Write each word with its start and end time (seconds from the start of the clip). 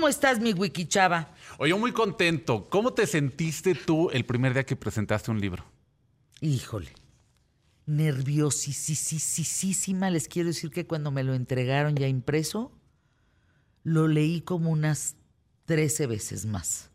¿Cómo 0.00 0.08
estás, 0.08 0.40
mi 0.40 0.54
wiki 0.54 0.86
chava? 0.86 1.28
Oye, 1.58 1.74
muy 1.74 1.92
contento. 1.92 2.70
¿Cómo 2.70 2.94
te 2.94 3.06
sentiste 3.06 3.74
tú 3.74 4.08
el 4.08 4.24
primer 4.24 4.54
día 4.54 4.64
que 4.64 4.74
presentaste 4.74 5.30
un 5.30 5.38
libro? 5.38 5.66
Híjole. 6.40 6.94
Nerviosísima. 7.84 10.08
Les 10.08 10.26
quiero 10.26 10.46
decir 10.46 10.70
que 10.70 10.86
cuando 10.86 11.10
me 11.10 11.22
lo 11.22 11.34
entregaron 11.34 11.96
ya 11.96 12.08
impreso, 12.08 12.72
lo 13.84 14.08
leí 14.08 14.40
como 14.40 14.70
unas 14.70 15.16
13 15.66 16.06
veces 16.06 16.46
más 16.46 16.90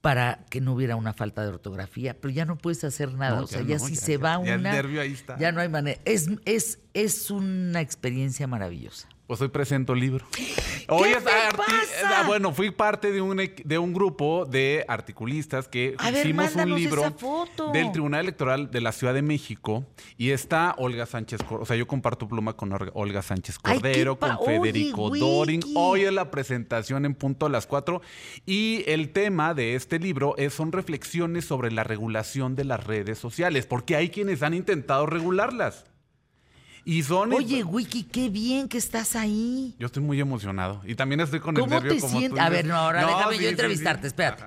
para 0.00 0.46
que 0.48 0.60
no 0.60 0.74
hubiera 0.74 0.94
una 0.94 1.12
falta 1.12 1.42
de 1.42 1.48
ortografía, 1.48 2.20
pero 2.20 2.32
ya 2.32 2.44
no 2.44 2.56
puedes 2.56 2.84
hacer 2.84 3.14
nada. 3.14 3.42
o 3.42 3.48
sea, 3.48 3.62
ya, 3.62 3.80
si 3.80 3.96
se 3.96 4.16
va 4.16 4.38
una. 4.38 4.54
el 4.54 4.62
nervio 4.62 5.00
ahí 5.00 5.14
está. 5.14 5.36
Ya 5.40 5.50
no 5.50 5.60
hay 5.60 5.68
manera. 5.68 6.00
Es, 6.04 6.28
es, 6.44 6.78
es 6.94 7.32
una 7.32 7.80
experiencia 7.80 8.46
maravillosa. 8.46 9.08
Pues 9.30 9.40
hoy 9.42 9.48
presento 9.48 9.94
libro. 9.94 10.26
Hoy 10.88 11.10
es 11.10 11.22
pasa? 11.22 12.24
Bueno, 12.26 12.52
fui 12.52 12.72
parte 12.72 13.12
de 13.12 13.20
un, 13.20 13.36
de 13.36 13.78
un 13.78 13.92
grupo 13.92 14.44
de 14.44 14.84
articulistas 14.88 15.68
que 15.68 15.94
hicimos 16.12 16.56
un 16.56 16.74
libro 16.74 17.14
del 17.72 17.92
Tribunal 17.92 18.22
Electoral 18.22 18.72
de 18.72 18.80
la 18.80 18.90
Ciudad 18.90 19.14
de 19.14 19.22
México 19.22 19.86
y 20.18 20.30
está 20.30 20.74
Olga 20.78 21.06
Sánchez, 21.06 21.42
o 21.48 21.64
sea, 21.64 21.76
yo 21.76 21.86
comparto 21.86 22.26
pluma 22.26 22.56
con 22.56 22.76
Olga 22.94 23.22
Sánchez 23.22 23.60
Cordero, 23.60 24.18
con 24.18 24.36
Federico 24.44 25.10
Doring. 25.10 25.62
Hoy 25.76 26.02
es 26.02 26.12
la 26.12 26.32
presentación 26.32 27.04
en 27.04 27.14
punto 27.14 27.46
a 27.46 27.50
las 27.50 27.68
cuatro 27.68 28.02
y 28.46 28.82
el 28.88 29.12
tema 29.12 29.54
de 29.54 29.76
este 29.76 30.00
libro 30.00 30.34
es, 30.38 30.54
son 30.54 30.72
reflexiones 30.72 31.44
sobre 31.44 31.70
la 31.70 31.84
regulación 31.84 32.56
de 32.56 32.64
las 32.64 32.84
redes 32.84 33.18
sociales, 33.18 33.64
porque 33.64 33.94
hay 33.94 34.10
quienes 34.10 34.42
han 34.42 34.54
intentado 34.54 35.06
regularlas. 35.06 35.84
Y 36.90 37.04
son 37.04 37.32
Oye, 37.32 37.62
Wiki, 37.62 38.02
qué 38.02 38.28
bien 38.28 38.68
que 38.68 38.76
estás 38.76 39.14
ahí. 39.14 39.76
Yo 39.78 39.86
estoy 39.86 40.02
muy 40.02 40.18
emocionado. 40.18 40.82
Y 40.84 40.96
también 40.96 41.20
estoy 41.20 41.38
con 41.38 41.56
el 41.56 41.64
nervio 41.68 41.94
te 41.94 42.00
sientes? 42.00 42.40
A 42.40 42.48
ver, 42.48 42.66
no, 42.66 42.74
ahora 42.74 43.06
déjame 43.06 43.38
yo 43.38 43.48
entrevistarte, 43.48 44.08
espérate. 44.08 44.42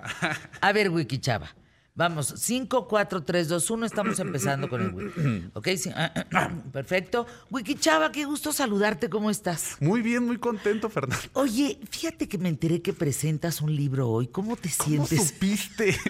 A 0.59 0.73
ver, 0.73 0.89
Wiki 0.89 1.19
Chava. 1.19 1.47
Vamos, 1.95 2.33
5, 2.35 2.89
4, 2.89 3.23
3, 3.23 3.47
2, 3.47 3.69
1, 3.69 3.85
estamos 3.85 4.19
empezando 4.19 4.67
con 4.67 4.81
el 4.81 4.93
Wiki. 4.93 5.51
¿Ok? 5.53 5.69
perfecto. 6.73 7.25
Wiki 7.49 7.75
Chava, 7.75 8.11
qué 8.11 8.25
gusto 8.25 8.51
saludarte, 8.51 9.09
¿cómo 9.09 9.31
estás? 9.31 9.77
Muy 9.79 10.01
bien, 10.01 10.25
muy 10.25 10.37
contento, 10.37 10.89
Fernando. 10.89 11.23
Oye, 11.31 11.79
fíjate 11.89 12.27
que 12.27 12.37
me 12.37 12.49
enteré 12.49 12.81
que 12.81 12.91
presentas 12.91 13.61
un 13.61 13.73
libro 13.73 14.09
hoy. 14.09 14.27
¿Cómo 14.27 14.57
te 14.57 14.67
sientes? 14.67 15.17
¿Cómo 15.17 15.29
supiste? 15.29 15.97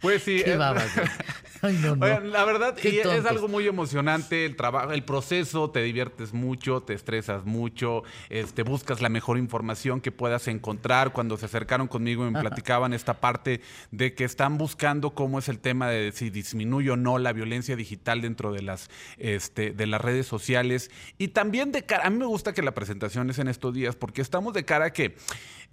Pues 0.00 0.22
sí. 0.22 0.42
Qué 0.44 0.56
la 1.62 2.44
verdad, 2.44 2.78
es 2.78 3.26
algo 3.26 3.48
muy 3.48 3.66
emocionante 3.66 4.44
el 4.44 4.56
trabajo, 4.56 4.92
el 4.92 5.04
proceso, 5.04 5.70
te 5.70 5.82
diviertes 5.82 6.32
mucho, 6.32 6.82
te 6.82 6.94
estresas 6.94 7.44
mucho, 7.44 8.02
este, 8.28 8.62
buscas 8.62 9.00
la 9.00 9.08
mejor 9.08 9.38
información 9.38 10.00
que 10.00 10.12
puedas 10.12 10.48
encontrar. 10.48 11.12
Cuando 11.12 11.36
se 11.36 11.46
acercaron 11.46 11.88
conmigo 11.88 12.26
y 12.26 12.30
me 12.30 12.40
platicaban 12.40 12.92
esta 12.92 13.20
parte 13.20 13.60
de 13.90 14.14
que 14.14 14.24
están 14.24 14.58
buscando 14.58 15.10
cómo 15.10 15.38
es 15.38 15.48
el 15.48 15.58
tema 15.58 15.88
de 15.88 16.12
si 16.12 16.30
disminuye 16.30 16.90
o 16.90 16.96
no 16.96 17.18
la 17.18 17.32
violencia 17.32 17.76
digital 17.76 18.20
dentro 18.20 18.52
de 18.52 18.62
las, 18.62 18.90
este, 19.18 19.72
de 19.72 19.86
las 19.86 20.00
redes 20.00 20.26
sociales. 20.26 20.90
Y 21.18 21.28
también 21.28 21.72
de 21.72 21.84
cara, 21.84 22.06
a 22.06 22.10
mí 22.10 22.18
me 22.18 22.26
gusta 22.26 22.52
que 22.52 22.62
la 22.62 22.74
presentación 22.74 23.30
es 23.30 23.38
en 23.38 23.48
estos 23.48 23.74
días 23.74 23.96
porque 23.96 24.22
estamos 24.22 24.54
de 24.54 24.64
cara 24.64 24.86
a 24.86 24.92
que 24.92 25.16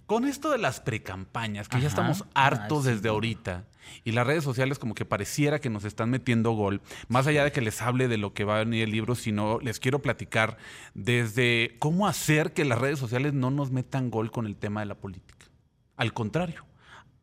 con 0.06 0.24
esto 0.24 0.50
de 0.50 0.58
las 0.58 0.80
precampañas, 0.80 1.68
que 1.68 1.80
ya 1.80 1.88
estamos 1.88 2.24
hartos 2.34 2.84
desde 2.84 3.08
ahorita, 3.08 3.64
y 4.04 4.12
las 4.12 4.26
redes 4.26 4.44
sociales 4.44 4.78
como 4.78 4.94
que 4.94 5.04
pareciera 5.04 5.60
que 5.60 5.70
nos 5.70 5.84
están 5.84 6.10
metiendo 6.10 6.52
gol, 6.52 6.80
más 7.08 7.26
allá 7.26 7.44
de 7.44 7.52
que 7.52 7.60
les 7.60 7.82
hable 7.82 8.08
de 8.08 8.18
lo 8.18 8.32
que 8.32 8.44
va 8.44 8.56
a 8.56 8.64
venir 8.64 8.84
el 8.84 8.90
libro, 8.90 9.14
sino 9.14 9.58
les 9.60 9.80
quiero 9.80 10.00
platicar 10.00 10.58
desde 10.94 11.76
cómo 11.78 12.06
hacer 12.06 12.52
que 12.52 12.64
las 12.64 12.78
redes 12.78 12.98
sociales 12.98 13.34
no 13.34 13.50
nos 13.50 13.70
metan 13.70 14.10
gol 14.10 14.30
con 14.30 14.46
el 14.46 14.56
tema 14.56 14.80
de 14.80 14.86
la 14.86 14.96
política. 14.96 15.46
Al 15.96 16.12
contrario, 16.12 16.64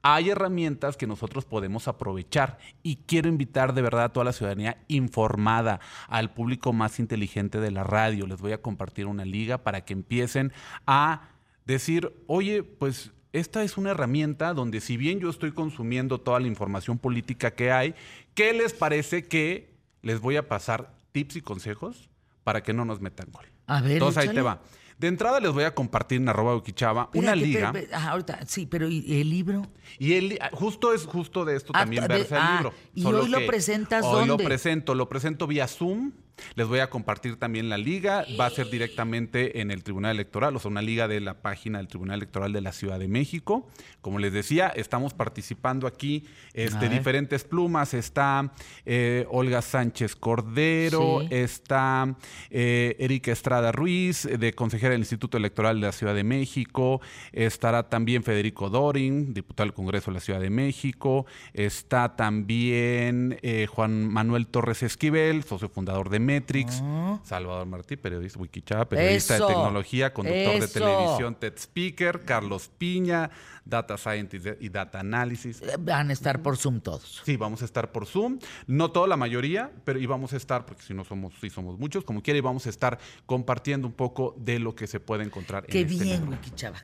hay 0.05 0.29
herramientas 0.29 0.97
que 0.97 1.07
nosotros 1.07 1.45
podemos 1.45 1.87
aprovechar 1.87 2.57
y 2.81 2.97
quiero 2.97 3.29
invitar 3.29 3.73
de 3.73 3.81
verdad 3.81 4.05
a 4.05 4.09
toda 4.09 4.25
la 4.25 4.33
ciudadanía 4.33 4.83
informada, 4.89 5.79
al 6.09 6.33
público 6.33 6.73
más 6.73 6.99
inteligente 6.99 7.61
de 7.61 7.71
la 7.71 7.85
radio. 7.85 8.27
Les 8.27 8.41
voy 8.41 8.51
a 8.51 8.61
compartir 8.61 9.05
una 9.05 9.23
liga 9.23 9.59
para 9.59 9.85
que 9.85 9.93
empiecen 9.93 10.51
a 10.85 11.32
decir, 11.65 12.13
oye, 12.27 12.63
pues 12.63 13.11
esta 13.31 13.63
es 13.63 13.77
una 13.77 13.91
herramienta 13.91 14.53
donde 14.53 14.79
si 14.79 14.95
bien 14.97 15.19
yo 15.19 15.29
estoy 15.29 15.51
consumiendo 15.51 16.19
toda 16.21 16.39
la 16.39 16.47
información 16.47 16.97
política 16.99 17.51
que 17.51 17.71
hay, 17.71 17.95
¿qué 18.35 18.53
les 18.53 18.73
parece 18.73 19.27
que 19.27 19.73
les 20.01 20.19
voy 20.19 20.37
a 20.37 20.47
pasar 20.47 20.93
tips 21.11 21.37
y 21.37 21.41
consejos 21.41 22.09
para 22.43 22.61
que 22.61 22.73
no 22.73 22.85
nos 22.85 23.01
metan 23.01 23.31
gol? 23.31 23.45
A 23.65 23.81
ver, 23.81 23.93
Entonces 23.93 24.23
ahí 24.23 24.33
te 24.33 24.41
va. 24.41 24.61
De 24.99 25.07
entrada 25.07 25.39
les 25.39 25.51
voy 25.51 25.63
a 25.63 25.73
compartir 25.73 26.21
en 26.21 26.29
arroba 26.29 26.55
Uquichaba 26.55 27.09
una 27.13 27.35
liga. 27.35 27.73
ahorita, 27.93 28.45
sí, 28.45 28.67
pero 28.67 28.87
¿y 28.87 29.19
el 29.19 29.29
libro? 29.29 29.63
Y 29.97 30.13
el, 30.13 30.39
justo 30.51 30.93
es 30.93 31.05
justo 31.05 31.43
de 31.43 31.55
esto 31.55 31.73
ah, 31.75 31.79
también 31.79 32.07
verse 32.07 32.35
el 32.35 32.41
ah, 32.41 32.55
libro. 32.57 32.73
¿Y 32.93 33.05
hoy 33.05 33.29
lo 33.29 33.45
presentas 33.47 34.05
hoy 34.05 34.27
dónde? 34.27 34.43
lo 34.43 34.47
presento, 34.47 34.93
lo 34.95 35.09
presento 35.09 35.47
vía 35.47 35.67
Zoom 35.67 36.11
les 36.55 36.67
voy 36.67 36.79
a 36.79 36.89
compartir 36.89 37.37
también 37.37 37.69
la 37.69 37.77
liga. 37.77 38.25
Va 38.39 38.47
a 38.47 38.49
ser 38.49 38.69
directamente 38.69 39.61
en 39.61 39.71
el 39.71 39.83
Tribunal 39.83 40.11
Electoral, 40.11 40.55
o 40.55 40.59
sea, 40.59 40.71
una 40.71 40.81
liga 40.81 41.07
de 41.07 41.19
la 41.19 41.41
página 41.41 41.77
del 41.77 41.87
Tribunal 41.87 42.17
Electoral 42.17 42.53
de 42.53 42.61
la 42.61 42.71
Ciudad 42.71 42.99
de 42.99 43.07
México. 43.07 43.67
Como 44.01 44.19
les 44.19 44.33
decía, 44.33 44.67
estamos 44.75 45.13
participando 45.13 45.87
aquí 45.87 46.25
este, 46.53 46.89
diferentes 46.89 47.43
plumas. 47.43 47.93
Está 47.93 48.53
eh, 48.85 49.25
Olga 49.29 49.61
Sánchez 49.61 50.15
Cordero, 50.15 51.21
está 51.29 52.15
eh, 52.49 52.95
Erika 52.99 53.31
Estrada 53.31 53.71
Ruiz, 53.71 54.27
de 54.27 54.53
consejera 54.53 54.91
del 54.91 55.01
Instituto 55.01 55.37
Electoral 55.37 55.79
de 55.79 55.87
la 55.87 55.91
Ciudad 55.91 56.15
de 56.15 56.23
México. 56.23 57.01
Estará 57.31 57.89
también 57.89 58.23
Federico 58.23 58.69
Dorin, 58.69 59.33
diputado 59.33 59.65
del 59.67 59.73
Congreso 59.73 60.11
de 60.11 60.15
la 60.15 60.21
Ciudad 60.21 60.39
de 60.39 60.49
México. 60.49 61.25
Está 61.53 62.15
también 62.15 63.37
eh, 63.41 63.67
Juan 63.67 64.07
Manuel 64.07 64.47
Torres 64.47 64.83
Esquivel, 64.83 65.43
socio 65.43 65.69
fundador 65.69 66.09
de 66.09 66.19
Metrix, 66.33 66.79
ah. 66.81 67.19
Salvador 67.23 67.65
Martí, 67.67 67.95
periodista 67.97 68.39
Wikichava, 68.39 68.85
periodista 68.85 69.35
de 69.35 69.45
tecnología, 69.45 70.13
conductor 70.13 70.59
de 70.59 70.67
televisión, 70.67 71.35
TED 71.35 71.53
Speaker, 71.57 72.21
Carlos 72.25 72.69
Piña, 72.77 73.29
Data 73.65 73.97
Scientist 73.97 74.47
y 74.59 74.69
Data 74.69 74.99
Analysis. 74.99 75.61
Van 75.79 76.09
a 76.09 76.13
estar 76.13 76.41
por 76.41 76.57
Zoom 76.57 76.81
todos. 76.81 77.21
Sí, 77.23 77.37
vamos 77.37 77.61
a 77.61 77.65
estar 77.65 77.91
por 77.91 78.05
Zoom. 78.05 78.39
No 78.67 78.91
toda 78.91 79.07
la 79.07 79.17
mayoría, 79.17 79.71
pero 79.83 79.99
íbamos 79.99 80.33
a 80.33 80.37
estar, 80.37 80.65
porque 80.65 80.83
si 80.83 80.93
no 80.93 81.03
somos, 81.03 81.33
sí 81.39 81.49
somos 81.49 81.77
muchos, 81.77 82.03
como 82.03 82.21
quiera, 82.21 82.37
y 82.37 82.41
vamos 82.41 82.65
a 82.65 82.69
estar 82.69 82.97
compartiendo 83.25 83.87
un 83.87 83.93
poco 83.93 84.35
de 84.37 84.59
lo 84.59 84.75
que 84.75 84.87
se 84.87 84.99
puede 84.99 85.23
encontrar 85.23 85.65
Qué 85.65 85.81
en 85.81 85.87
este 85.87 86.03
bien, 86.03 86.27
Wikichava. 86.29 86.83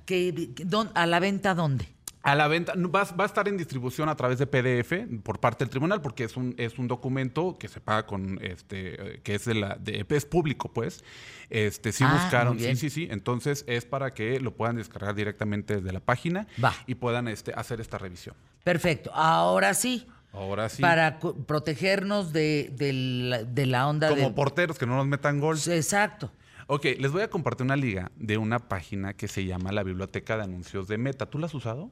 ¿A 0.93 1.05
la 1.05 1.19
venta 1.19 1.55
dónde? 1.55 1.98
A 2.21 2.35
la 2.35 2.49
venta, 2.49 2.73
va, 2.75 3.05
va, 3.05 3.23
a 3.23 3.27
estar 3.27 3.47
en 3.47 3.55
distribución 3.55 4.09
a 4.09 4.15
través 4.15 4.39
de 4.39 4.45
PDF 4.45 5.23
por 5.23 5.39
parte 5.39 5.63
del 5.63 5.69
tribunal, 5.69 6.01
porque 6.01 6.25
es 6.25 6.35
un, 6.35 6.53
es 6.57 6.77
un 6.77 6.89
documento 6.89 7.57
que 7.57 7.69
se 7.69 7.79
paga 7.79 8.05
con, 8.05 8.39
este, 8.43 9.21
que 9.23 9.35
es 9.35 9.45
de 9.45 9.53
la, 9.53 9.75
de, 9.75 10.05
es 10.09 10.25
público, 10.25 10.71
pues. 10.73 11.03
Este, 11.49 11.93
sí 11.93 12.03
ah, 12.05 12.13
buscaron, 12.13 12.59
sí, 12.59 12.75
sí, 12.75 12.89
sí. 12.89 13.07
Entonces 13.09 13.63
es 13.67 13.85
para 13.85 14.13
que 14.13 14.39
lo 14.41 14.53
puedan 14.53 14.75
descargar 14.75 15.15
directamente 15.15 15.77
desde 15.77 15.93
la 15.93 16.01
página 16.01 16.45
y 16.87 16.95
puedan 16.95 17.29
este, 17.29 17.53
hacer 17.53 17.79
esta 17.79 17.97
revisión. 17.97 18.35
Perfecto. 18.65 19.11
Ahora 19.13 19.73
sí. 19.73 20.05
Ahora 20.33 20.67
sí. 20.67 20.81
Para 20.81 21.19
protegernos 21.19 22.33
de, 22.33 22.69
de, 22.75 23.65
la, 23.65 23.87
onda 23.87 24.09
Como 24.09 24.35
porteros, 24.35 24.77
que 24.77 24.85
no 24.85 24.95
nos 24.95 25.07
metan 25.07 25.39
gol. 25.39 25.57
Exacto. 25.67 26.31
Ok, 26.67 26.85
les 26.99 27.11
voy 27.11 27.23
a 27.23 27.29
compartir 27.29 27.65
una 27.65 27.75
liga 27.75 28.11
de 28.15 28.37
una 28.37 28.59
página 28.59 29.13
que 29.13 29.27
se 29.27 29.45
llama 29.45 29.71
la 29.71 29.81
Biblioteca 29.83 30.37
de 30.37 30.43
Anuncios 30.43 30.87
de 30.87 30.99
Meta. 30.99 31.25
¿Tú 31.25 31.39
la 31.39 31.47
has 31.47 31.53
usado? 31.55 31.89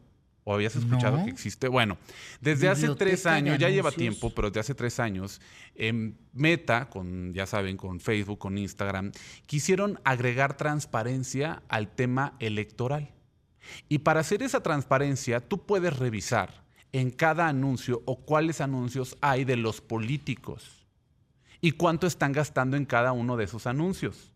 ¿O 0.49 0.53
habías 0.53 0.77
escuchado 0.77 1.25
que 1.25 1.29
existe? 1.29 1.67
Bueno, 1.67 1.97
desde 2.39 2.69
hace 2.69 2.87
tres 2.95 3.25
años, 3.25 3.59
ya 3.59 3.67
lleva 3.67 3.91
tiempo, 3.91 4.29
pero 4.33 4.49
desde 4.49 4.61
hace 4.61 4.75
tres 4.75 4.97
años, 4.97 5.41
en 5.75 6.17
Meta, 6.31 6.89
con, 6.89 7.33
ya 7.33 7.45
saben, 7.45 7.75
con 7.75 7.99
Facebook, 7.99 8.39
con 8.39 8.57
Instagram, 8.57 9.11
quisieron 9.45 9.99
agregar 10.05 10.55
transparencia 10.55 11.63
al 11.67 11.93
tema 11.93 12.37
electoral. 12.39 13.09
Y 13.89 13.97
para 13.97 14.21
hacer 14.21 14.41
esa 14.41 14.63
transparencia, 14.63 15.41
tú 15.41 15.65
puedes 15.65 15.97
revisar 15.97 16.63
en 16.93 17.11
cada 17.11 17.49
anuncio 17.49 18.01
o 18.05 18.21
cuáles 18.21 18.61
anuncios 18.61 19.17
hay 19.19 19.43
de 19.43 19.57
los 19.57 19.81
políticos 19.81 20.87
y 21.59 21.73
cuánto 21.73 22.07
están 22.07 22.31
gastando 22.31 22.77
en 22.77 22.85
cada 22.85 23.11
uno 23.11 23.35
de 23.35 23.43
esos 23.43 23.67
anuncios. 23.67 24.31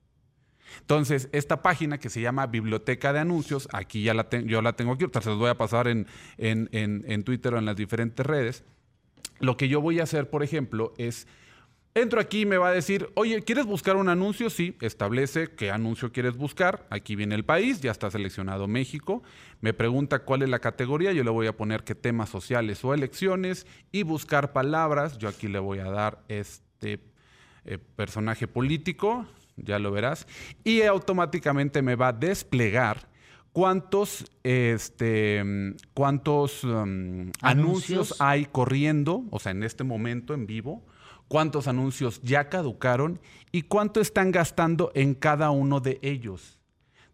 Entonces, 0.80 1.30
esta 1.32 1.62
página 1.62 1.98
que 1.98 2.10
se 2.10 2.22
llama 2.22 2.48
Biblioteca 2.48 3.14
de 3.14 3.20
Anuncios, 3.20 3.68
aquí 3.74 4.04
ya 4.04 4.14
la 4.14 4.28
yo 4.30 4.62
la 4.62 4.74
tengo 4.74 4.94
aquí, 4.94 5.06
se 5.12 5.30
los 5.30 5.38
voy 5.38 5.50
a 5.50 5.58
pasar 5.58 5.88
en, 5.88 6.08
en, 6.38 7.24
Twitter 7.24 7.54
o 7.54 7.58
en 7.58 7.66
las 7.66 7.76
diferentes 7.76 8.26
redes. 8.26 8.64
Lo 9.40 9.58
que 9.58 9.68
yo 9.68 9.82
voy 9.82 10.00
a 10.00 10.04
hacer, 10.04 10.30
por 10.30 10.44
ejemplo, 10.44 10.94
es 10.98 11.28
Entro 11.94 12.22
aquí 12.22 12.42
y 12.42 12.46
me 12.46 12.58
va 12.58 12.70
a 12.70 12.72
decir, 12.72 13.10
oye, 13.16 13.42
¿quieres 13.42 13.66
buscar 13.66 13.98
un 13.98 14.08
anuncio? 14.08 14.50
Sí, 14.50 14.78
establece 14.80 15.50
qué 15.50 15.72
anuncio 15.72 16.14
quieres 16.14 16.38
buscar. 16.38 16.88
Aquí 16.90 17.18
viene 17.18 17.36
el 17.36 17.44
país, 17.44 17.82
ya 17.82 17.92
está 17.92 18.10
seleccionado 18.10 18.66
México. 18.70 19.24
Me 19.60 19.74
pregunta 19.74 20.20
cuál 20.20 20.42
es 20.42 20.48
la 20.48 20.60
categoría, 20.60 21.12
yo 21.12 21.26
le 21.26 21.32
voy 21.32 21.48
a 21.48 21.58
poner 21.58 21.84
qué 21.84 21.94
temas 21.94 22.30
sociales 22.30 22.86
o 22.86 22.94
elecciones 22.94 23.68
y 23.92 24.04
buscar 24.04 24.54
palabras. 24.54 25.18
Yo 25.18 25.28
aquí 25.28 25.50
le 25.50 25.60
voy 25.60 25.80
a 25.80 25.92
dar 25.92 26.24
este 26.30 27.02
eh, 27.66 27.78
personaje 27.78 28.48
político, 28.48 29.26
ya 29.58 29.80
lo 29.80 29.92
verás, 29.92 30.28
y 30.64 30.82
automáticamente 30.84 31.82
me 31.82 31.96
va 31.96 32.10
a 32.10 32.14
desplegar 32.14 33.10
cuántos, 33.54 34.26
este, 34.44 35.44
cuántos 35.94 36.64
um, 36.64 37.32
anuncios 37.42 38.16
hay 38.20 38.46
corriendo, 38.46 39.24
o 39.30 39.40
sea, 39.40 39.52
en 39.52 39.64
este 39.64 39.84
momento 39.84 40.34
en 40.34 40.48
vivo, 40.48 40.86
cuántos 41.28 41.68
anuncios 41.68 42.22
ya 42.24 42.50
caducaron 42.50 43.20
y 43.52 43.64
cuánto 43.64 44.02
están 44.02 44.32
gastando 44.32 44.92
en 44.96 45.16
cada 45.16 45.52
uno 45.52 45.80
de 45.80 46.00
ellos. 46.02 46.61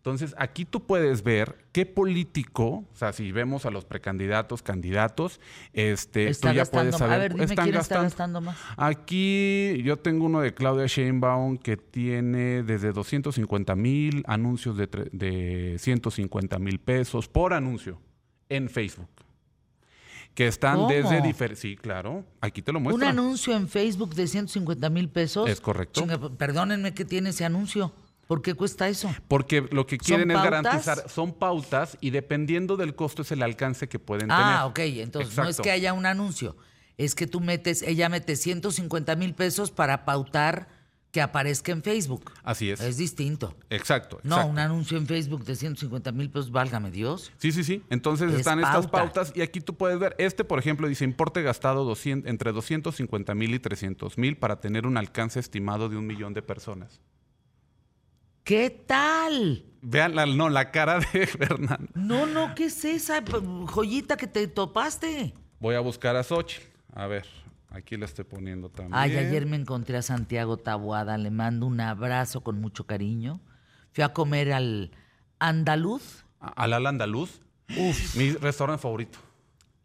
Entonces, 0.07 0.36
aquí 0.38 0.63
tú 0.63 0.86
puedes 0.86 1.21
ver 1.21 1.65
qué 1.74 1.86
político, 1.86 2.86
o 2.89 2.95
sea, 2.95 3.12
si 3.12 3.33
vemos 3.33 3.65
a 3.65 3.71
los 3.71 3.83
precandidatos, 3.83 4.63
candidatos, 4.63 5.42
este, 5.74 6.33
tú 6.33 6.48
ya 6.54 6.63
puedes 6.63 6.95
saber. 6.95 7.13
A 7.13 7.18
ver, 7.18 7.33
dime 7.33 7.56
quién 7.56 7.75
está 7.75 8.04
gastando 8.04 8.39
más. 8.39 8.57
Aquí 8.77 9.81
yo 9.83 9.98
tengo 9.98 10.25
uno 10.25 10.39
de 10.39 10.54
Claudia 10.54 10.86
Sheinbaum 10.86 11.57
que 11.57 11.75
tiene 11.75 12.63
desde 12.63 12.94
250 12.94 13.75
mil 13.75 14.24
anuncios 14.27 14.77
de, 14.77 14.88
de 15.12 15.75
150 15.77 16.57
mil 16.57 16.80
pesos 16.80 17.27
por 17.27 17.54
anuncio 17.54 18.00
en 18.48 18.69
Facebook 18.69 19.09
que 20.36 20.48
están 20.48 20.88
desde 20.88 21.19
diferentes... 21.21 21.59
Sí, 21.59 21.75
claro, 21.75 22.24
aquí 22.39 22.62
te 22.62 22.71
lo 22.71 22.80
muestro. 22.80 23.04
Un 23.04 23.09
anuncio 23.09 23.57
en 23.57 23.68
Facebook 23.68 24.13
de 24.15 24.27
150 24.27 24.89
mil 24.89 25.09
pesos. 25.09 25.50
Es 25.50 25.59
correcto. 25.59 26.06
perdónenme, 26.38 26.94
¿qué 26.94 27.04
tiene 27.04 27.31
ese 27.31 27.44
anuncio? 27.44 27.92
¿Por 28.27 28.41
qué 28.41 28.53
cuesta 28.53 28.89
eso? 28.89 29.09
Porque 29.29 29.65
lo 29.71 29.88
que 29.88 29.97
quieren 29.97 30.29
es 30.31 30.38
garantizar, 30.38 31.09
son 31.09 31.33
pautas 31.33 31.97
y 32.01 32.09
dependiendo 32.09 32.75
del 32.75 32.94
costo 32.94 33.21
es 33.21 33.31
el 33.31 33.41
alcance 33.41 33.88
que 33.88 34.00
pueden 34.00 34.27
tener. 34.27 34.44
Ah, 34.44 34.65
ok, 34.65 34.79
entonces 34.79 35.35
no 35.38 35.47
es 35.47 35.59
que 35.59 35.71
haya 35.71 35.94
un 35.94 36.06
anuncio, 36.06 36.57
es 36.97 37.15
que 37.15 37.25
tú 37.25 37.39
metes, 37.39 37.81
ella 37.83 38.09
mete 38.09 38.35
150 38.35 39.15
mil 39.15 39.33
pesos 39.33 39.71
para 39.71 40.03
pautar 40.03 40.68
que 41.12 41.21
aparezca 41.21 41.71
en 41.71 41.81
Facebook. 41.81 42.31
Así 42.44 42.69
es. 42.69 42.81
Es 42.81 42.97
distinto. 42.97 43.56
Exacto, 43.69 44.19
No, 44.24 44.45
un 44.45 44.59
anuncio 44.59 44.97
en 44.97 45.07
Facebook 45.07 45.45
de 45.45 45.56
150 45.56 46.12
mil 46.12 46.30
pesos, 46.30 46.51
válgame 46.51 46.91
Dios. 46.91 47.31
Sí, 47.38 47.53
sí, 47.53 47.63
sí. 47.63 47.81
Entonces 47.89 48.33
están 48.33 48.59
estas 48.59 48.88
pautas 48.88 49.31
y 49.33 49.41
aquí 49.41 49.62
tú 49.62 49.75
puedes 49.75 49.97
ver, 50.00 50.15
este 50.18 50.44
por 50.44 50.59
ejemplo 50.59 50.88
dice 50.89 51.06
importe 51.06 51.41
gastado 51.44 51.85
200, 51.85 52.30
entre 52.30 52.51
250 52.51 53.33
mil 53.35 53.53
y 53.53 53.59
300 53.59 54.18
mil 54.18 54.38
para 54.38 54.59
tener 54.59 54.85
un 54.85 54.97
alcance 54.97 55.39
estimado 55.39 55.88
de 55.88 55.95
un 55.95 56.06
millón 56.06 56.33
de 56.33 56.41
personas. 56.41 57.00
¿Qué 58.47 58.69
tal? 58.69 59.65
Vean 59.81 60.15
la, 60.15 60.25
no, 60.25 60.47
la 60.47 60.71
cara 60.71 60.99
de 60.99 61.27
Fernando. 61.27 61.89
No, 61.95 62.25
no, 62.25 62.55
¿qué 62.55 62.67
es 62.67 62.85
esa 62.85 63.21
joyita 63.65 64.15
que 64.15 64.25
te 64.25 64.47
topaste? 64.47 65.33
Voy 65.59 65.75
a 65.75 65.81
buscar 65.81 66.15
a 66.15 66.23
Xochitl. 66.23 66.63
A 66.94 67.07
ver, 67.07 67.25
aquí 67.71 67.97
la 67.97 68.05
estoy 68.05 68.23
poniendo 68.23 68.69
también. 68.69 68.95
Ay, 68.95 69.17
ayer 69.17 69.45
me 69.45 69.57
encontré 69.57 69.97
a 69.97 70.01
Santiago 70.01 70.55
Tabuada. 70.55 71.17
Le 71.17 71.29
mando 71.29 71.65
un 71.65 71.81
abrazo 71.81 72.39
con 72.39 72.61
mucho 72.61 72.85
cariño. 72.85 73.41
Fui 73.91 74.01
a 74.01 74.13
comer 74.13 74.53
al 74.53 74.91
Andaluz. 75.39 76.23
¿Al 76.39 76.71
Al 76.71 76.88
Andaluz? 76.88 77.41
Uf. 77.77 78.15
Mi 78.15 78.31
restaurante 78.31 78.81
favorito. 78.81 79.19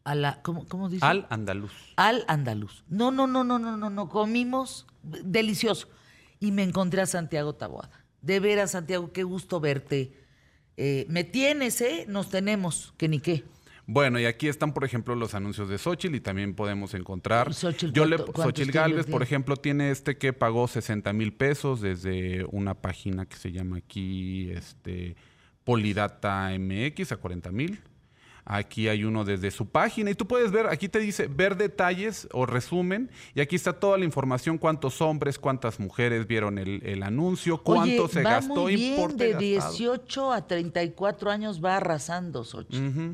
A 0.04 0.14
la, 0.14 0.40
¿cómo, 0.40 0.68
¿Cómo 0.68 0.88
dice? 0.88 1.04
Al 1.04 1.26
Andaluz. 1.30 1.72
Al 1.96 2.24
Andaluz. 2.28 2.84
No, 2.86 3.10
no, 3.10 3.26
no, 3.26 3.42
no, 3.42 3.58
no, 3.58 3.76
no, 3.76 3.90
no. 3.90 4.08
Comimos 4.08 4.86
delicioso. 5.02 5.88
Y 6.38 6.52
me 6.52 6.62
encontré 6.62 7.02
a 7.02 7.06
Santiago 7.06 7.56
Tabuada. 7.56 8.01
De 8.22 8.40
veras, 8.40 8.70
Santiago, 8.72 9.12
qué 9.12 9.24
gusto 9.24 9.60
verte. 9.60 10.12
Eh, 10.76 11.06
me 11.08 11.24
tienes, 11.24 11.80
¿eh? 11.80 12.06
Nos 12.08 12.30
tenemos, 12.30 12.94
que 12.96 13.08
ni 13.08 13.20
qué. 13.20 13.44
Bueno, 13.86 14.20
y 14.20 14.26
aquí 14.26 14.48
están, 14.48 14.72
por 14.72 14.84
ejemplo, 14.84 15.14
los 15.16 15.34
anuncios 15.34 15.68
de 15.68 15.76
Xochitl 15.76 16.14
y 16.14 16.20
también 16.20 16.54
podemos 16.54 16.94
encontrar. 16.94 17.52
Xochitl, 17.52 17.92
Yo 17.92 18.04
le, 18.04 18.16
Xochitl 18.16 18.70
Galvez, 18.70 19.06
por 19.06 19.22
ejemplo, 19.22 19.56
tiene 19.56 19.90
este 19.90 20.16
que 20.16 20.32
pagó 20.32 20.68
60 20.68 21.12
mil 21.12 21.34
pesos 21.34 21.80
desde 21.80 22.44
una 22.50 22.74
página 22.74 23.26
que 23.26 23.36
se 23.36 23.50
llama 23.50 23.78
aquí 23.78 24.50
este, 24.50 25.16
Polidata 25.64 26.50
MX 26.56 27.12
a 27.12 27.16
40 27.16 27.50
mil. 27.50 27.80
Aquí 28.44 28.88
hay 28.88 29.04
uno 29.04 29.24
desde 29.24 29.50
su 29.52 29.66
página 29.66 30.10
y 30.10 30.14
tú 30.14 30.26
puedes 30.26 30.50
ver, 30.50 30.66
aquí 30.66 30.88
te 30.88 30.98
dice 30.98 31.28
ver 31.28 31.56
detalles 31.56 32.28
o 32.32 32.44
resumen 32.44 33.10
y 33.34 33.40
aquí 33.40 33.54
está 33.54 33.72
toda 33.72 33.98
la 33.98 34.04
información, 34.04 34.58
cuántos 34.58 35.00
hombres, 35.00 35.38
cuántas 35.38 35.78
mujeres 35.78 36.26
vieron 36.26 36.58
el, 36.58 37.02
anuncio, 37.02 37.62
cuánto 37.62 38.08
se 38.08 38.22
gastó. 38.22 38.62
Muy 38.62 38.76
bien, 38.76 39.16
de 39.16 39.34
18 39.34 40.32
a 40.32 40.46
34 40.46 41.30
años 41.30 41.64
va 41.64 41.76
arrasando 41.76 42.44
Xochitl. 42.44 43.12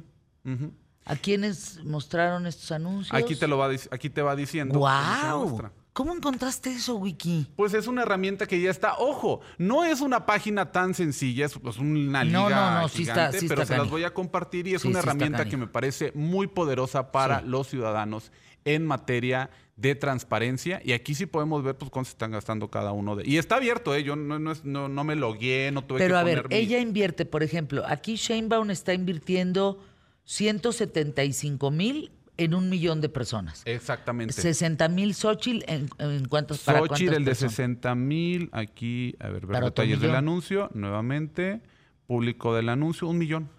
¿A 1.04 1.16
quiénes 1.16 1.82
mostraron 1.84 2.46
estos 2.46 2.70
anuncios? 2.72 3.14
Aquí 3.14 3.34
te, 3.34 3.46
lo 3.48 3.56
va, 3.56 3.70
aquí 3.90 4.10
te 4.10 4.22
va 4.22 4.36
diciendo. 4.36 4.78
¡Wow! 4.78 5.70
¿Cómo 5.98 6.14
encontraste 6.14 6.70
eso, 6.70 6.94
Wiki? 6.94 7.48
Pues 7.56 7.74
es 7.74 7.88
una 7.88 8.02
herramienta 8.02 8.46
que 8.46 8.60
ya 8.60 8.70
está. 8.70 8.94
Ojo, 8.98 9.40
no 9.58 9.84
es 9.84 10.00
una 10.00 10.26
página 10.26 10.70
tan 10.70 10.94
sencilla, 10.94 11.46
es, 11.46 11.56
una 11.56 12.22
liga 12.22 12.38
no, 12.38 12.48
no, 12.48 12.82
no, 12.82 12.88
gigante, 12.88 13.40
pero 13.48 13.66
se 13.66 13.76
las 13.76 13.90
voy 13.90 14.04
a 14.04 14.14
compartir 14.14 14.68
y 14.68 14.74
es 14.74 14.84
una 14.84 15.00
herramienta 15.00 15.46
que 15.46 15.56
me 15.56 15.66
parece 15.66 16.12
muy 16.14 16.46
poderosa 16.46 17.10
para 17.10 17.40
los 17.40 17.66
ciudadanos 17.66 18.30
en 18.64 18.86
materia 18.86 19.50
de 19.74 19.96
transparencia. 19.96 20.80
Y 20.84 20.92
aquí 20.92 21.16
sí 21.16 21.26
podemos 21.26 21.64
ver 21.64 21.76
pues, 21.76 21.90
cuánto 21.90 22.10
se 22.10 22.12
están 22.12 22.30
gastando 22.30 22.70
cada 22.70 22.92
uno 22.92 23.16
de. 23.16 23.28
Y 23.28 23.38
está 23.38 23.56
abierto, 23.56 23.92
¿eh? 23.92 24.04
Yo 24.04 24.14
no, 24.14 24.38
no, 24.38 24.88
no, 24.88 25.02
me 25.02 25.16
logué, 25.16 25.72
no 25.72 25.82
tuve 25.82 25.98
pero 25.98 26.20
que 26.20 26.24
Pero 26.24 26.42
a 26.42 26.42
ver, 26.42 26.46
ella 26.50 26.78
invierte, 26.78 27.24
por 27.24 27.42
ejemplo, 27.42 27.82
aquí 27.84 28.14
Shanebaum 28.14 28.70
está 28.70 28.94
invirtiendo 28.94 29.82
175 30.26 31.72
mil 31.72 32.12
en 32.38 32.54
un 32.54 32.70
millón 32.70 33.00
de 33.00 33.08
personas. 33.08 33.62
Exactamente. 33.66 34.32
60 34.32 34.88
mil 34.88 35.14
Xochitl, 35.14 35.70
¿en, 35.70 35.90
en 35.98 36.24
cuántos 36.26 36.60
para 36.60 36.78
Xochitl, 36.80 37.14
el 37.14 37.24
de 37.24 37.34
60 37.34 37.94
mil, 37.94 38.48
aquí, 38.52 39.14
a 39.20 39.28
ver, 39.28 39.46
ver 39.46 39.62
detalles 39.62 40.00
del 40.00 40.14
anuncio, 40.14 40.70
nuevamente, 40.72 41.60
público 42.06 42.54
del 42.54 42.70
anuncio, 42.70 43.08
un 43.08 43.18
millón. 43.18 43.50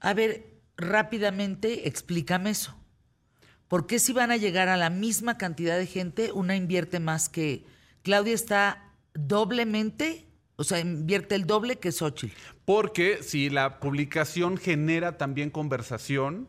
A 0.00 0.14
ver, 0.14 0.46
rápidamente, 0.76 1.86
explícame 1.86 2.50
eso. 2.50 2.76
¿Por 3.68 3.86
qué 3.86 3.98
si 3.98 4.12
van 4.12 4.30
a 4.30 4.36
llegar 4.36 4.68
a 4.68 4.76
la 4.76 4.90
misma 4.90 5.38
cantidad 5.38 5.78
de 5.78 5.86
gente, 5.86 6.32
una 6.32 6.56
invierte 6.56 6.98
más 6.98 7.28
que... 7.28 7.64
Claudia 8.02 8.34
está 8.34 8.92
doblemente 9.14 10.26
o 10.56 10.64
sea, 10.64 10.80
invierte 10.80 11.34
el 11.34 11.46
doble 11.46 11.76
que 11.76 11.92
Xochitl. 11.92 12.34
Porque 12.64 13.22
si 13.22 13.50
la 13.50 13.78
publicación 13.78 14.56
genera 14.56 15.18
también 15.18 15.50
conversación, 15.50 16.48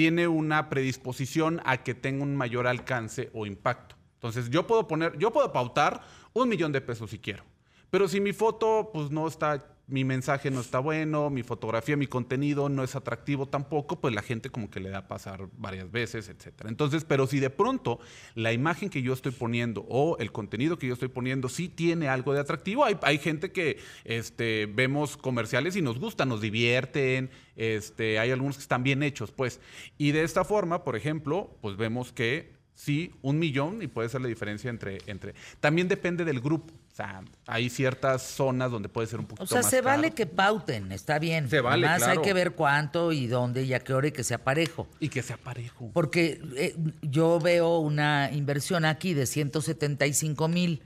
tiene 0.00 0.28
una 0.28 0.70
predisposición 0.70 1.60
a 1.66 1.82
que 1.82 1.92
tenga 1.92 2.22
un 2.22 2.34
mayor 2.34 2.66
alcance 2.66 3.28
o 3.34 3.44
impacto. 3.44 3.96
Entonces, 4.14 4.48
yo 4.48 4.66
puedo 4.66 4.88
poner, 4.88 5.18
yo 5.18 5.30
puedo 5.30 5.52
pautar 5.52 6.00
un 6.32 6.48
millón 6.48 6.72
de 6.72 6.80
pesos 6.80 7.10
si 7.10 7.18
quiero. 7.18 7.44
Pero 7.90 8.08
si 8.08 8.18
mi 8.18 8.32
foto, 8.32 8.88
pues 8.94 9.10
no 9.10 9.28
está, 9.28 9.76
mi 9.90 10.04
mensaje 10.04 10.50
no 10.50 10.60
está 10.60 10.78
bueno, 10.78 11.30
mi 11.30 11.42
fotografía, 11.42 11.96
mi 11.96 12.06
contenido 12.06 12.68
no 12.68 12.84
es 12.84 12.94
atractivo 12.94 13.46
tampoco, 13.46 14.00
pues 14.00 14.14
la 14.14 14.22
gente 14.22 14.50
como 14.50 14.70
que 14.70 14.80
le 14.80 14.90
da 14.90 14.98
a 14.98 15.08
pasar 15.08 15.48
varias 15.58 15.90
veces, 15.90 16.28
etcétera. 16.28 16.70
Entonces, 16.70 17.04
pero 17.04 17.26
si 17.26 17.40
de 17.40 17.50
pronto 17.50 17.98
la 18.34 18.52
imagen 18.52 18.88
que 18.88 19.02
yo 19.02 19.12
estoy 19.12 19.32
poniendo 19.32 19.84
o 19.88 20.16
el 20.18 20.32
contenido 20.32 20.78
que 20.78 20.86
yo 20.86 20.94
estoy 20.94 21.08
poniendo 21.08 21.48
sí 21.48 21.68
tiene 21.68 22.08
algo 22.08 22.32
de 22.32 22.40
atractivo, 22.40 22.84
hay, 22.84 22.96
hay 23.02 23.18
gente 23.18 23.52
que 23.52 23.78
este, 24.04 24.66
vemos 24.66 25.16
comerciales 25.16 25.76
y 25.76 25.82
nos 25.82 25.98
gusta, 25.98 26.24
nos 26.24 26.40
divierten, 26.40 27.30
este, 27.56 28.18
hay 28.18 28.30
algunos 28.30 28.56
que 28.56 28.62
están 28.62 28.82
bien 28.82 29.02
hechos, 29.02 29.32
pues. 29.32 29.60
Y 29.98 30.12
de 30.12 30.22
esta 30.22 30.44
forma, 30.44 30.84
por 30.84 30.96
ejemplo, 30.96 31.56
pues 31.60 31.76
vemos 31.76 32.12
que 32.12 32.52
sí, 32.74 33.12
un 33.22 33.38
millón 33.38 33.82
y 33.82 33.88
puede 33.88 34.08
ser 34.08 34.22
la 34.22 34.28
diferencia 34.28 34.70
entre, 34.70 34.98
entre. 35.06 35.34
También 35.60 35.88
depende 35.88 36.24
del 36.24 36.40
grupo. 36.40 36.72
O 36.92 36.94
sea, 36.94 37.22
hay 37.46 37.70
ciertas 37.70 38.22
zonas 38.22 38.70
donde 38.70 38.88
puede 38.88 39.06
ser 39.06 39.20
un 39.20 39.26
poquito 39.26 39.44
más. 39.44 39.52
O 39.52 39.54
sea, 39.54 39.62
se 39.62 39.80
vale 39.80 40.10
que 40.10 40.26
pauten, 40.26 40.90
está 40.90 41.18
bien. 41.18 41.48
Se 41.48 41.60
vale. 41.60 41.86
Además 41.86 42.08
hay 42.08 42.18
que 42.18 42.32
ver 42.32 42.52
cuánto 42.52 43.12
y 43.12 43.26
dónde 43.26 43.62
y 43.62 43.74
a 43.74 43.80
qué 43.80 43.94
hora 43.94 44.08
y 44.08 44.12
que 44.12 44.24
sea 44.24 44.38
parejo. 44.38 44.88
Y 44.98 45.08
que 45.08 45.22
sea 45.22 45.36
parejo. 45.36 45.90
Porque 45.92 46.40
eh, 46.56 46.74
yo 47.02 47.38
veo 47.38 47.78
una 47.78 48.30
inversión 48.32 48.84
aquí 48.84 49.14
de 49.14 49.26
175 49.26 50.48
mil 50.48 50.82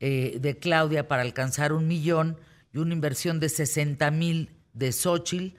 eh, 0.00 0.38
de 0.40 0.58
Claudia 0.58 1.08
para 1.08 1.22
alcanzar 1.22 1.72
un 1.72 1.88
millón 1.88 2.38
y 2.72 2.78
una 2.78 2.92
inversión 2.92 3.40
de 3.40 3.48
60 3.48 4.10
mil 4.10 4.50
de 4.74 4.92
Xochitl 4.92 5.56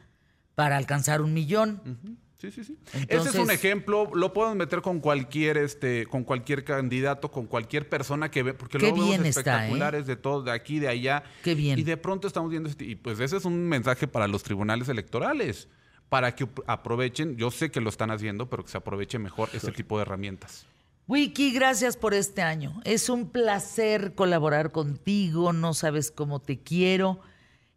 para 0.56 0.78
alcanzar 0.78 1.22
un 1.22 1.34
millón. 1.34 2.20
Sí, 2.40 2.52
sí, 2.52 2.64
sí. 2.64 2.78
Ese 3.10 3.30
es 3.30 3.36
un 3.36 3.52
ejemplo, 3.52 4.10
lo 4.14 4.32
pueden 4.32 4.58
meter 4.58 4.82
con 4.82 5.02
cualquier, 5.02 5.58
este, 5.58 6.06
con 6.06 6.24
cualquier 6.24 6.64
candidato, 6.64 7.30
con 7.30 7.48
cualquier 7.48 7.90
persona 7.90 8.32
que 8.32 8.44
ve, 8.44 8.54
porque 8.54 8.80
luego 8.80 8.96
vemos 8.96 9.26
¿eh? 9.26 9.30
espectaculares 9.30 10.08
de 10.08 10.16
todo, 10.16 10.44
de 10.44 10.52
aquí, 10.52 10.80
de 10.80 10.88
allá. 10.88 11.24
Qué 11.44 11.54
bien. 11.54 11.78
Y 11.78 11.84
de 11.84 11.98
pronto 11.98 12.28
estamos 12.28 12.50
viendo 12.50 12.70
este, 12.70 12.86
y 12.86 12.96
pues 12.96 13.20
ese 13.20 13.36
es 13.36 13.44
un 13.44 13.68
mensaje 13.68 14.08
para 14.08 14.26
los 14.30 14.42
tribunales 14.44 14.88
electorales, 14.88 15.68
para 16.08 16.34
que 16.34 16.48
aprovechen, 16.66 17.36
yo 17.36 17.52
sé 17.52 17.72
que 17.72 17.82
lo 17.82 17.90
están 17.90 18.10
haciendo, 18.10 18.50
pero 18.50 18.64
que 18.64 18.72
se 18.72 18.78
aproveche 18.78 19.20
mejor 19.20 19.50
ese 19.52 19.74
tipo 19.74 19.98
de 19.98 20.04
herramientas. 20.04 20.66
Wiki, 21.10 21.52
gracias 21.52 21.98
por 21.98 22.14
este 22.14 22.42
año. 22.42 22.80
Es 22.86 23.10
un 23.10 23.32
placer 23.32 24.16
colaborar 24.16 24.72
contigo, 24.72 25.52
no 25.52 25.74
sabes 25.74 26.10
cómo 26.10 26.40
te 26.40 26.62
quiero. 26.62 27.20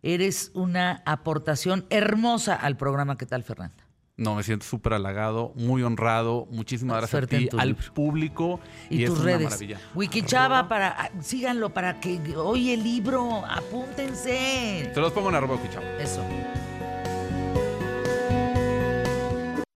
Eres 0.02 0.52
una 0.54 1.02
aportación 1.04 1.84
hermosa 1.90 2.54
al 2.54 2.76
programa. 2.76 3.18
¿Qué 3.18 3.26
tal, 3.26 3.42
Fernanda? 3.42 3.81
No, 4.16 4.34
me 4.34 4.42
siento 4.42 4.66
súper 4.66 4.92
halagado, 4.92 5.52
muy 5.56 5.82
honrado. 5.82 6.46
Muchísimas 6.50 6.98
gracias 6.98 7.24
a 7.24 7.26
ti, 7.26 7.48
al 7.56 7.74
público. 7.74 8.60
Y, 8.90 9.06
tus 9.06 9.22
redes. 9.22 9.58
Wikichava, 9.94 10.68
para, 10.68 10.88
ah, 10.88 11.10
síganlo 11.20 11.70
para 11.70 11.98
que 11.98 12.20
hoy 12.36 12.70
el 12.70 12.82
libro, 12.82 13.44
apúntense. 13.46 14.90
Se 14.92 15.00
los 15.00 15.12
pongo 15.12 15.30
en 15.30 15.36
arroba 15.36 15.56
Wikichava. 15.56 15.86
Eso. 15.98 16.22